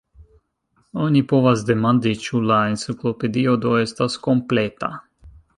Oni 1.07 1.21
povas 1.33 1.65
demandi, 1.67 2.15
ĉu 2.25 2.41
la 2.53 2.59
Enciklopedio 2.71 3.57
do 3.67 3.77
estas 3.85 4.21
kompleta? 4.31 4.95